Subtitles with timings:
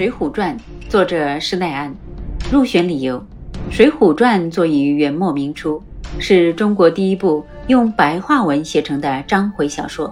[0.02, 0.56] 《水浒传》
[0.88, 1.94] 作者施耐庵，
[2.50, 3.18] 入选理由：
[3.70, 5.82] 《水浒传》作于元末明初，
[6.18, 10.10] 是中国第一部用白话文写成的章回小说，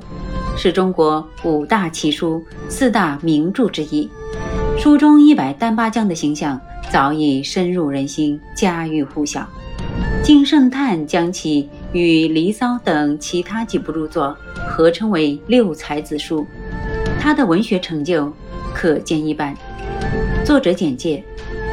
[0.58, 4.06] 是中国五大奇书、四大名著之一。
[4.76, 6.60] 书中一百单八将的形象
[6.90, 9.48] 早已深入人心，家喻户晓。
[10.22, 16.46] 金圣叹将其与《离骚》等其他几部著作合称为六才子书，
[17.18, 18.30] 他的文学成就
[18.74, 19.56] 可见一斑。
[20.48, 21.22] 作者简介：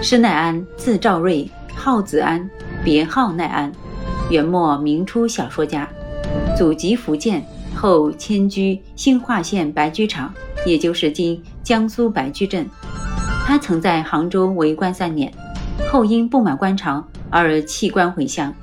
[0.01, 2.45] 施耐庵，字兆瑞，号子安，
[2.83, 3.71] 别号耐庵，
[4.29, 5.87] 元末明初小说家，
[6.57, 7.41] 祖籍福建，
[7.73, 10.33] 后迁居兴化县白驹场，
[10.65, 12.67] 也就是今江苏白驹镇。
[13.45, 15.31] 他曾在杭州为官三年，
[15.89, 17.01] 后因不满官场。
[17.29, 18.53] 而弃官回乡，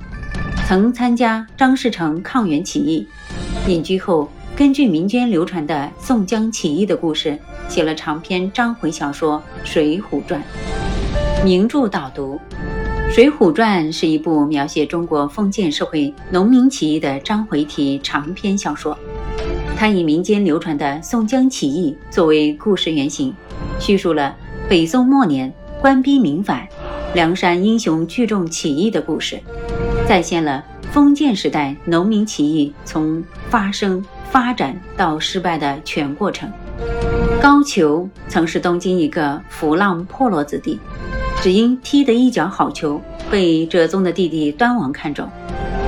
[0.67, 3.07] 曾参加张士诚抗元起义。
[3.67, 7.35] 隐居后，根据民间流传的宋江起义的故事，
[7.73, 10.39] 写了长篇章回小说《水浒传》。
[11.43, 12.39] 名著导读：
[13.11, 18.95] 《水浒传》是一部描写中国封建社会农民起义的章回体长篇小说。
[19.75, 23.33] 它以民间流传的宋江起义作为故事原型，
[23.79, 24.35] 叙述了
[24.69, 26.67] 北宋末年官逼民反。
[27.15, 29.39] 梁山英雄聚众起义的故事，
[30.07, 36.47] 再现了封建时代农民起义从发生、发展到失败的全过程。
[37.43, 40.79] 高俅曾是东京一个浮浪破落子弟，
[41.41, 45.27] 只因踢得一脚好球，被哲宗的弟弟端王看中，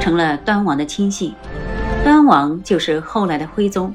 [0.01, 1.33] 成了端王的亲信。
[2.03, 3.93] 端王就是后来的徽宗。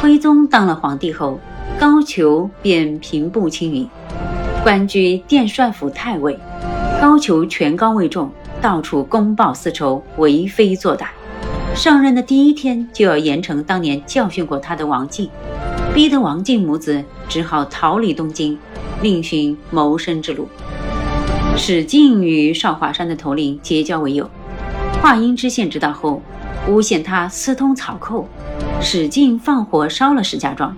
[0.00, 1.38] 徽宗当了皇帝后，
[1.78, 3.86] 高俅便平步青云，
[4.62, 6.38] 官居殿帅府太尉。
[7.02, 8.30] 高俅权高位重，
[8.62, 11.08] 到处公报私仇，为非作歹。
[11.74, 15.28] 上任的第一天就要严惩当年教训过他的王进，
[15.98, 18.56] 逼得王进母子只好逃离东京，
[19.02, 20.46] 另寻谋生之路。
[21.56, 24.30] 史进与少华山的头领结交为友，
[25.02, 26.22] 华阴知县知道后，
[26.68, 28.28] 诬陷他私通草寇，
[28.80, 30.72] 史进放火烧了石家庄，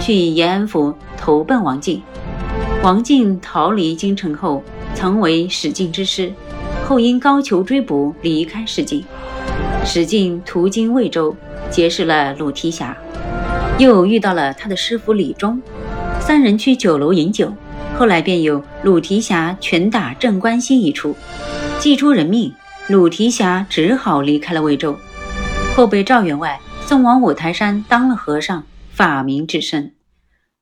[0.00, 2.00] 去延安府投奔王进。
[2.82, 4.62] 王进逃离京城后。
[4.94, 6.32] 曾为史进之师，
[6.86, 9.04] 后因高俅追捕离开史进。
[9.84, 11.36] 史进途经魏州，
[11.70, 12.96] 结识了鲁提辖，
[13.82, 15.60] 又遇到了他的师傅李忠，
[16.20, 17.52] 三人去酒楼饮酒，
[17.98, 21.16] 后来便有鲁提辖拳打镇关西一出，
[21.80, 22.54] 祭出人命，
[22.86, 24.96] 鲁提辖只好离开了魏州，
[25.74, 28.62] 后被赵员外送往五台山当了和尚，
[28.92, 29.92] 法名智深。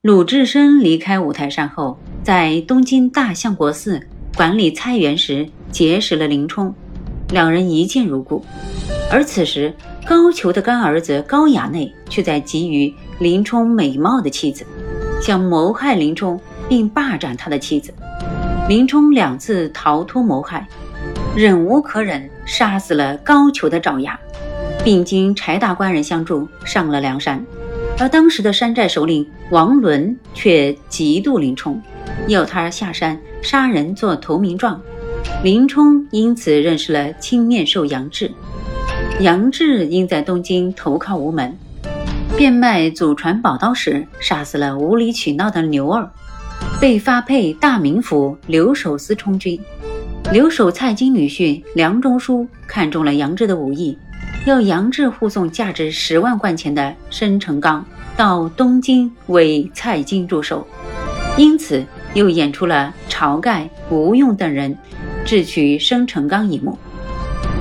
[0.01, 4.01] 鲁智深离开五台山后，在东京大相国寺。
[4.35, 6.75] 管理菜园时结识了林冲，
[7.31, 8.43] 两人一见如故。
[9.11, 9.75] 而此时
[10.07, 14.65] 高俅的干儿子高衙内却在觊觎林冲美貌的妻子，
[15.21, 17.93] 想谋害林冲并霸占他的妻子。
[18.69, 20.65] 林冲两次逃脱谋害，
[21.35, 24.19] 忍无可忍，杀死了高俅的爪牙，
[24.85, 27.45] 并经柴大官人相助上了梁山。
[27.99, 31.83] 而当时的山寨首领王伦却嫉妒林冲，
[32.29, 33.21] 要他下山。
[33.43, 34.81] 杀人做投名状，
[35.43, 38.31] 林冲因此认识了青面兽杨志。
[39.21, 41.55] 杨志因在东京投靠吴门，
[42.39, 46.11] 变卖祖传宝刀时杀死了无理取闹的牛二，
[46.81, 49.61] 被发配大名府留守司充军。
[50.33, 53.99] 留守蔡京女婿梁中书看中了杨志的武艺，
[54.47, 57.85] 要杨志护送价值十万贯钱的申成刚
[58.17, 60.67] 到东京为蔡京驻守，
[61.37, 61.85] 因此。
[62.13, 64.77] 又演出了晁盖、吴用等人
[65.25, 66.77] 智取生辰纲一幕。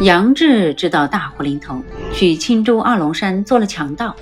[0.01, 1.81] 杨志知道大祸临头，
[2.13, 4.15] 去青州二龙山做了强盗。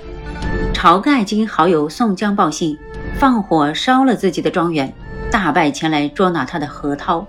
[0.74, 2.76] 晁盖经好友宋江报信，
[3.14, 4.92] 放火烧了自己的庄园，
[5.30, 7.24] 大败前来捉拿他的何涛，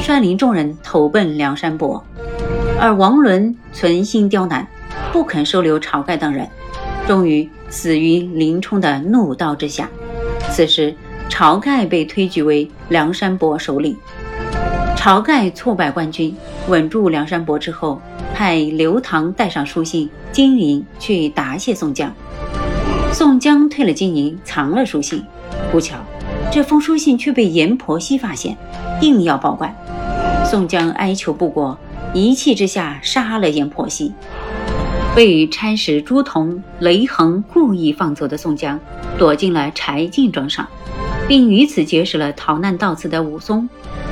[0.00, 2.04] 率领众人投奔梁山伯。
[2.78, 4.64] 而王伦存心刁难，
[5.12, 6.48] 不肯收留晁盖等人，
[7.08, 9.88] 终于死于林冲的怒刀之下。
[10.48, 10.94] 此时。
[11.30, 13.96] 晁盖被推举为梁山伯首领。
[14.96, 16.36] 晁盖挫败官军，
[16.68, 18.00] 稳住梁山伯之后，
[18.34, 22.12] 派刘唐带上书信金银去答谢宋江。
[23.12, 25.24] 宋江退了金银，藏了书信。
[25.72, 25.96] 不巧，
[26.52, 28.56] 这封书信却被阎婆惜发现，
[29.00, 29.74] 硬要报官。
[30.44, 31.78] 宋江哀求不果，
[32.12, 34.12] 一气之下杀了阎婆惜。
[35.16, 38.78] 被差使朱仝、雷横故意放走的宋江，
[39.18, 40.66] 躲进了柴进庄上。
[41.26, 43.68] 并于此结识了逃难到此的武松，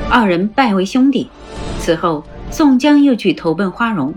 [0.09, 1.29] 二人拜为兄弟。
[1.77, 4.13] 此后，宋江又去投奔花荣，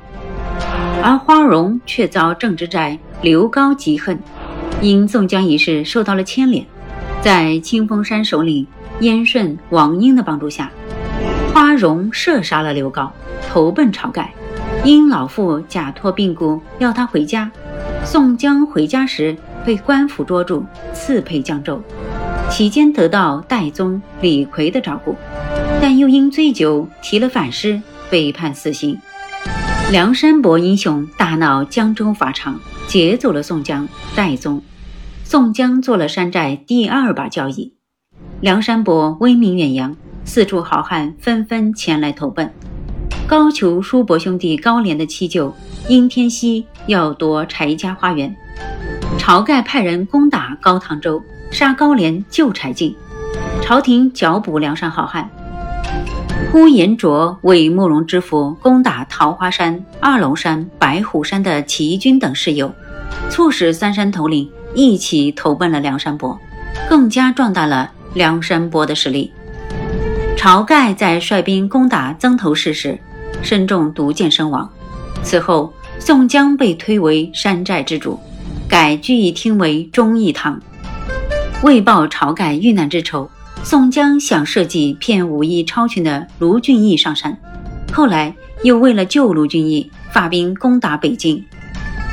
[1.03, 4.19] 而花荣却遭郑之寨刘高嫉恨，
[4.81, 6.65] 因宋江一事受到了牵连。
[7.21, 8.67] 在清风山首领
[9.01, 10.71] 燕顺、王英的帮助下，
[11.53, 13.13] 花荣射杀了刘高，
[13.49, 14.33] 投奔晁盖。
[14.85, 17.51] 因老父假托病故，要他回家。
[18.05, 21.81] 宋江回家时被官府捉住，赐配江州，
[22.51, 25.15] 期间得到代宗李逵的照顾，
[25.83, 28.97] 但又因醉酒提了反诗，被判死刑。
[29.91, 34.63] 梁山伯英雄大闹江州法场，劫走了宋江、戴宗。
[35.25, 37.75] 宋江做了山寨第二把交椅，
[38.41, 42.49] 梁山伯威名远扬，四处好汉纷纷前来投奔。
[43.27, 45.53] 高俅叔伯兄弟高廉的七舅
[45.89, 48.33] 殷天锡要夺柴家花园，
[49.19, 51.21] 晁盖派人攻打高唐州，
[51.51, 52.95] 杀高廉救柴进。
[53.61, 55.29] 朝廷剿捕梁山好汉。
[56.53, 62.71] 呼延灼为慕容知府攻打桃花山、二龙山、白虎山的起义军等事由，
[63.31, 64.47] 促使三山头领。
[64.75, 66.39] 一起投奔了梁山伯，
[66.91, 69.33] 更加壮大了梁山伯的实力。
[70.37, 72.99] 晁盖在率兵攻打曾头市时，
[73.43, 74.71] 身中毒箭身亡。
[75.23, 78.21] 此后，宋江被推为山寨之主，
[78.69, 80.61] 改聚义厅为忠义堂。
[81.63, 83.31] 为报晁盖遇难之仇，
[83.65, 87.39] 宋江想设计骗武艺超群的卢俊义上山，
[87.93, 91.43] 后来又为了救卢俊义，发兵攻打北京，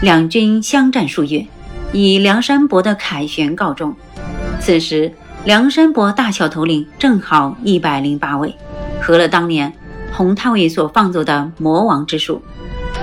[0.02, 1.46] 两军相战数月。
[1.92, 3.96] 以梁山伯的凯旋告终。
[4.60, 5.12] 此时，
[5.44, 8.54] 梁山伯大小头领正好一百零八位，
[9.02, 9.74] 合了当年
[10.12, 12.40] 洪太尉所放走的魔王之数。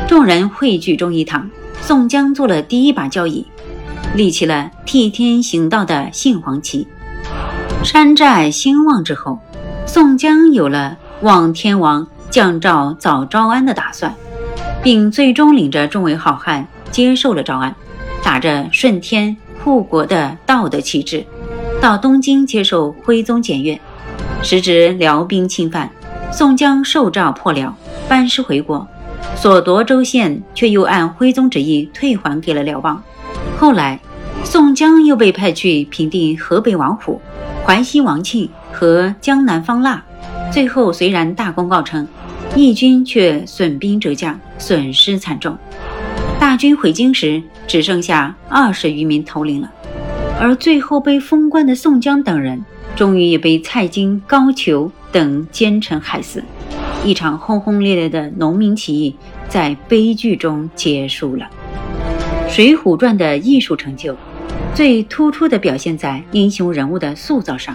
[0.06, 1.50] 众人汇聚忠义堂，
[1.80, 3.44] 宋江做了第一把交椅，
[4.14, 6.86] 立起了替天行道的杏黄旗。
[7.84, 9.38] 山寨兴旺之后，
[9.86, 14.14] 宋江有了望天王降诏早招安的打算，
[14.82, 17.74] 并最终领着众位好汉接受了诏安。
[18.22, 21.24] 打着顺天护国的道德旗帜，
[21.80, 23.80] 到东京接受徽宗检阅。
[24.42, 25.88] 时值辽兵侵犯，
[26.32, 27.72] 宋江受诏破辽，
[28.08, 28.86] 班师回国，
[29.36, 33.00] 所夺州县却又按徽宗旨意退还给了辽邦。
[33.56, 34.00] 后来，
[34.46, 37.20] 宋江又被派去平定河北王虎、
[37.64, 40.02] 淮西王庆和江南方腊。
[40.52, 42.06] 最后虽然大功告成，
[42.54, 45.58] 义军却损兵折将，损失惨重。
[46.38, 49.68] 大军回京时，只剩下二十余名头领了。
[50.40, 52.64] 而最后被封官的宋江等人，
[52.94, 56.40] 终于也被蔡京、高俅等奸臣害死。
[57.04, 59.16] 一场轰轰烈烈的农民起义
[59.48, 61.46] 在悲剧中结束了。
[62.48, 64.16] 《水浒传》的艺术成就，
[64.76, 67.74] 最突出的表现在英雄人物的塑造上，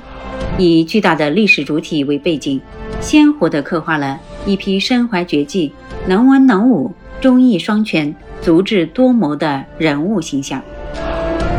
[0.59, 2.61] 以巨大的历史主体为背景，
[2.99, 5.73] 鲜活地刻画了一批身怀绝技、
[6.05, 8.13] 能文能武、忠义双全。
[8.39, 10.61] 足智多谋的人物形象，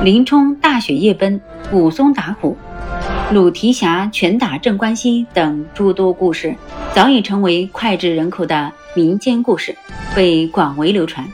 [0.03, 1.41] 林冲大雪夜奔，
[1.71, 2.56] 武松打虎，
[3.33, 6.55] 鲁提辖拳打镇关西等诸多故事，
[6.93, 9.77] 早已成为脍炙人口的民间故事，
[10.15, 11.25] 被广为流传。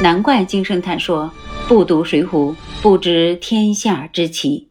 [0.00, 1.28] 难怪金圣叹说
[1.66, 4.68] ：“不读水浒，不知天下之奇。”